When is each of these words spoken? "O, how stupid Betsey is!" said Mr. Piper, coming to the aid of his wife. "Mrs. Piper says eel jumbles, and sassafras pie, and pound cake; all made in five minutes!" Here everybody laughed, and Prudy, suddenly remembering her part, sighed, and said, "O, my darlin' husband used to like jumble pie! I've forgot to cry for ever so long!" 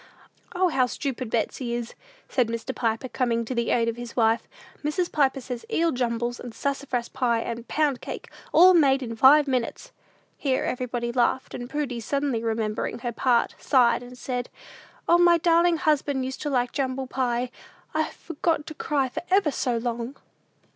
"O, 0.55 0.69
how 0.69 0.87
stupid 0.87 1.29
Betsey 1.29 1.75
is!" 1.75 1.93
said 2.27 2.47
Mr. 2.47 2.73
Piper, 2.73 3.07
coming 3.07 3.45
to 3.45 3.53
the 3.53 3.69
aid 3.69 3.87
of 3.87 3.97
his 3.97 4.15
wife. 4.15 4.47
"Mrs. 4.83 5.11
Piper 5.11 5.39
says 5.39 5.63
eel 5.71 5.91
jumbles, 5.91 6.39
and 6.39 6.55
sassafras 6.55 7.07
pie, 7.07 7.41
and 7.41 7.67
pound 7.67 8.01
cake; 8.01 8.31
all 8.51 8.73
made 8.73 9.03
in 9.03 9.15
five 9.15 9.47
minutes!" 9.47 9.91
Here 10.39 10.63
everybody 10.63 11.11
laughed, 11.11 11.53
and 11.53 11.69
Prudy, 11.69 11.99
suddenly 11.99 12.41
remembering 12.43 12.97
her 12.97 13.11
part, 13.11 13.53
sighed, 13.59 14.01
and 14.01 14.17
said, 14.17 14.49
"O, 15.07 15.19
my 15.19 15.37
darlin' 15.37 15.77
husband 15.77 16.25
used 16.25 16.41
to 16.41 16.49
like 16.49 16.71
jumble 16.71 17.05
pie! 17.05 17.51
I've 17.93 18.13
forgot 18.13 18.65
to 18.65 18.73
cry 18.73 19.07
for 19.07 19.21
ever 19.29 19.51
so 19.51 19.77
long!" 19.77 20.15